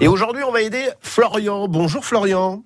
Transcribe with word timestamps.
Et 0.00 0.06
aujourd'hui, 0.06 0.44
on 0.44 0.52
va 0.52 0.62
aider 0.62 0.88
Florian. 1.00 1.66
Bonjour 1.66 2.04
Florian. 2.04 2.62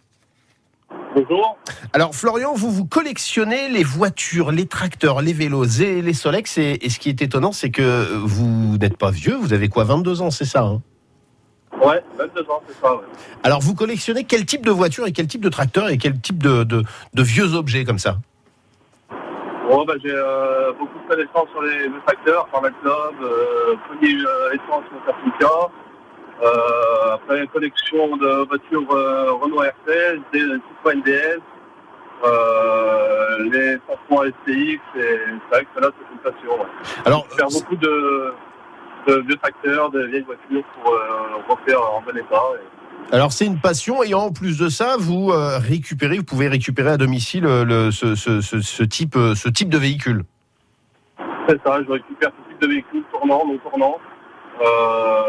Bonjour. 1.15 1.57
Alors 1.95 2.15
Florian, 2.15 2.53
vous 2.55 2.71
vous 2.71 2.85
collectionnez 2.85 3.71
les 3.71 3.83
voitures, 3.83 4.51
les 4.51 4.67
tracteurs, 4.67 5.23
les 5.23 5.33
vélos 5.33 5.81
et 5.81 6.03
les 6.03 6.13
Solex. 6.13 6.59
Et, 6.59 6.79
et 6.83 6.91
ce 6.91 6.99
qui 6.99 7.09
est 7.09 7.23
étonnant, 7.23 7.53
c'est 7.53 7.71
que 7.71 8.19
vous 8.19 8.77
n'êtes 8.77 8.99
pas 8.99 9.11
vieux. 9.11 9.35
Vous 9.35 9.55
avez 9.55 9.69
quoi 9.69 9.85
22 9.85 10.21
ans, 10.21 10.31
c'est 10.31 10.45
ça 10.45 10.63
hein? 10.63 10.83
Ouais, 11.83 12.03
22 12.19 12.41
ans, 12.51 12.63
c'est 12.69 12.79
ça. 12.81 12.95
Ouais. 12.95 13.03
Alors 13.43 13.61
vous 13.61 13.75
collectionnez 13.75 14.25
quel 14.25 14.45
type 14.45 14.67
de 14.67 14.71
voiture 14.71 15.07
et 15.07 15.13
quel 15.13 15.27
type 15.27 15.43
de 15.43 15.49
tracteur 15.49 15.89
et 15.89 15.97
quel 15.97 16.21
type 16.21 16.43
de, 16.43 16.65
de, 16.65 16.83
de 17.15 17.23
vieux 17.23 17.55
objets 17.55 17.85
comme 17.85 17.99
ça? 17.99 18.19
Bon, 19.71 19.87
bah, 19.87 19.95
j'ai 20.05 20.13
euh, 20.13 20.73
beaucoup 20.79 20.99
de 20.99 21.09
connaissances 21.09 21.49
sur 21.51 21.63
les, 21.63 21.89
les 21.89 22.01
tracteurs, 22.05 22.47
par 22.49 22.61
club, 22.61 22.75
euh, 23.23 23.75
premier 23.89 24.15
euh, 24.15 24.53
essence 24.53 24.85
Motortica. 24.93 25.71
Euh, 26.43 27.15
après, 27.15 27.41
une 27.41 27.49
collection 27.49 28.17
de 28.17 28.47
voitures 28.49 28.91
euh, 28.93 29.33
Renault 29.33 29.63
des 30.33 30.41
Citroën 30.41 31.03
DS, 31.05 31.39
euh, 32.25 33.51
les 33.51 33.77
500 34.11 34.23
STX, 34.43 34.51
et 34.51 34.81
c'est 34.97 35.51
vrai 35.51 35.67
que 35.75 35.81
là, 35.81 35.91
c'est 35.91 36.13
une 36.13 36.33
passion. 36.33 36.61
Ouais. 36.61 36.67
Alors, 37.05 37.27
Faire 37.37 37.49
beaucoup 37.49 37.77
de, 37.77 38.33
de 39.09 39.21
vieux 39.27 39.37
tracteurs, 39.37 39.91
de 39.91 40.05
vieilles 40.07 40.23
voitures 40.23 40.65
pour 40.75 40.93
euh, 40.93 40.99
refaire 41.49 41.81
en 41.81 42.03
bon 42.03 42.17
état. 42.17 42.43
Et... 43.11 43.15
alors 43.15 43.33
c'est 43.33 43.47
une 43.47 43.61
passion 43.61 44.03
et 44.03 44.15
en 44.15 44.33
plus 44.33 44.59
de 44.59 44.69
ça, 44.69 44.97
vous 44.99 45.31
euh, 45.31 45.59
récupérez, 45.59 46.19
vous 46.19 46.25
pouvez 46.25 46.49
récupérer 46.49 46.91
à 46.91 46.97
domicile 46.97 47.45
le, 47.45 47.91
ce, 47.91 48.15
ce, 48.15 48.41
ce, 48.41 48.61
ce 48.61 48.83
type, 48.83 49.15
ce 49.15 49.49
type 49.49 49.69
de 49.69 49.79
véhicule. 49.79 50.25
C'est 51.49 51.61
ça, 51.65 51.81
je 51.87 51.91
récupère 51.93 52.31
tout 52.31 52.43
type 52.49 52.61
de 52.61 52.67
véhicules, 52.69 53.03
tournants, 53.13 53.45
non 53.47 53.59
tournants. 53.59 53.99
Euh, 54.61 55.22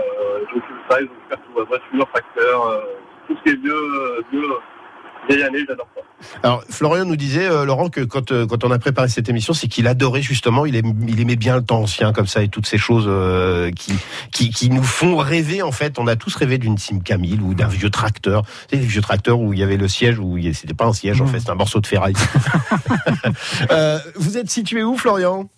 ça, 0.89 0.97
je 0.99 1.01
récupère 1.01 1.37
tout, 1.39 1.59
euh, 1.59 1.63
voiture, 1.65 2.07
tracteur, 2.13 2.67
euh, 2.67 2.81
tout 3.27 3.35
ce 3.37 3.43
qui 3.43 3.49
est 3.49 3.61
vieux, 3.61 4.23
vieux, 4.31 4.47
vieille 5.29 5.43
année, 5.43 5.63
j'adore 5.67 5.87
ça. 5.95 6.01
Alors 6.41 6.63
Florian 6.69 7.05
nous 7.05 7.15
disait, 7.15 7.47
euh, 7.47 7.65
Laurent, 7.65 7.89
que 7.89 8.01
quand, 8.01 8.31
euh, 8.31 8.45
quand 8.45 8.63
on 8.63 8.71
a 8.71 8.79
préparé 8.79 9.07
cette 9.09 9.29
émission, 9.29 9.53
c'est 9.53 9.67
qu'il 9.67 9.87
adorait 9.87 10.21
justement, 10.21 10.65
il, 10.65 10.75
aimait 10.75 11.35
bien 11.35 11.55
le 11.55 11.63
temps 11.63 11.79
ancien 11.79 12.13
comme 12.13 12.27
ça 12.27 12.43
et 12.43 12.47
toutes 12.47 12.65
ces 12.65 12.77
choses 12.77 13.05
euh, 13.07 13.71
qui, 13.71 13.93
qui, 14.31 14.49
qui 14.49 14.69
nous 14.69 14.83
font 14.83 15.17
rêver 15.17 15.61
en 15.61 15.71
fait. 15.71 15.99
On 15.99 16.07
a 16.07 16.15
tous 16.15 16.35
rêvé 16.35 16.57
d'une 16.57 16.77
Simca 16.77 17.17
1000 17.17 17.41
ou 17.41 17.53
d'un 17.53 17.67
vieux 17.67 17.89
tracteur. 17.89 18.43
C'est 18.69 18.77
des 18.77 18.85
vieux 18.85 19.01
tracteurs 19.01 19.39
où 19.39 19.53
il 19.53 19.59
y 19.59 19.63
avait 19.63 19.77
le 19.77 19.87
siège, 19.87 20.19
où 20.19 20.37
c'était 20.53 20.73
pas 20.73 20.85
un 20.85 20.93
siège 20.93 21.21
en 21.21 21.25
Mmh. 21.25 21.27
fait, 21.27 21.39
c'était 21.39 21.51
un 21.51 21.55
morceau 21.55 21.79
de 21.79 21.87
ferraille. 21.87 22.15
Euh, 23.71 23.97
vous 24.15 24.37
êtes 24.37 24.49
situé 24.49 24.83
où 24.83 24.97
Florian? 24.97 25.49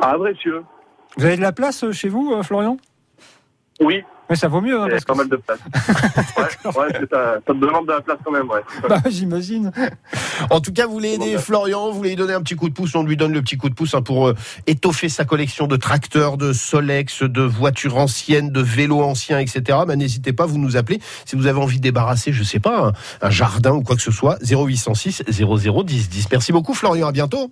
Ah, 0.00 0.16
Brécieux 0.16 0.62
Vous 1.16 1.24
avez 1.24 1.36
de 1.36 1.40
la 1.42 1.52
place 1.52 1.84
chez 1.92 2.08
vous, 2.08 2.32
euh, 2.32 2.42
Florian? 2.42 2.76
Oui, 3.82 4.02
Mais 4.28 4.36
ça 4.36 4.46
vaut 4.48 4.60
mieux, 4.60 4.78
hein, 4.78 4.88
parce 4.90 5.04
pas 5.04 5.14
que 5.14 5.18
mal 5.18 5.28
de 5.30 5.36
place. 5.36 5.58
ouais, 6.36 6.70
ouais 6.70 6.92
ça, 7.10 7.34
ça 7.34 7.40
te 7.46 7.52
demande 7.52 7.86
de 7.86 7.92
la 7.92 8.00
place 8.02 8.18
quand 8.22 8.30
même, 8.30 8.48
ouais. 8.50 8.60
bah, 8.88 9.00
j'imagine. 9.08 9.72
En 10.50 10.60
tout 10.60 10.72
cas, 10.72 10.86
vous 10.86 10.92
voulez 10.92 11.14
aider 11.14 11.38
Florian, 11.38 11.90
vous 11.90 11.96
voulez 11.96 12.10
lui 12.10 12.16
donner 12.16 12.34
un 12.34 12.42
petit 12.42 12.56
coup 12.56 12.68
de 12.68 12.74
pouce, 12.74 12.94
on 12.94 13.02
lui 13.02 13.16
donne 13.16 13.32
le 13.32 13.40
petit 13.40 13.56
coup 13.56 13.70
de 13.70 13.74
pouce 13.74 13.94
hein, 13.94 14.02
pour 14.02 14.28
euh, 14.28 14.34
étoffer 14.66 15.08
sa 15.08 15.24
collection 15.24 15.66
de 15.66 15.76
tracteurs, 15.76 16.36
de 16.36 16.52
Solex, 16.52 17.22
de 17.22 17.42
voitures 17.42 17.96
anciennes, 17.96 18.50
de 18.50 18.60
vélos 18.60 19.00
anciens, 19.02 19.38
etc. 19.38 19.78
Bah, 19.86 19.96
N'hésitez 19.96 20.34
pas, 20.34 20.44
vous 20.44 20.58
nous 20.58 20.76
appelez. 20.76 21.00
Si 21.24 21.34
vous 21.34 21.46
avez 21.46 21.58
envie 21.58 21.78
de 21.78 21.82
débarrasser, 21.82 22.32
je 22.32 22.42
sais 22.42 22.60
pas, 22.60 22.88
un, 22.88 22.92
un 23.26 23.30
jardin 23.30 23.72
ou 23.72 23.82
quoi 23.82 23.96
que 23.96 24.02
ce 24.02 24.12
soit, 24.12 24.36
0806 24.42 25.22
00 25.26 25.82
10 25.84 26.08
10. 26.10 26.28
Merci 26.30 26.52
beaucoup 26.52 26.74
Florian, 26.74 27.08
à 27.08 27.12
bientôt. 27.12 27.50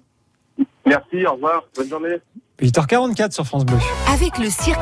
Merci, 0.84 1.26
au 1.26 1.32
revoir, 1.34 1.64
bonne 1.74 1.88
journée. 1.88 2.16
8h44 2.60 3.30
sur 3.32 3.46
France 3.46 3.64
Bleu. 3.64 3.76
Avec 4.12 4.36
le 4.38 4.50
cirque 4.50 4.76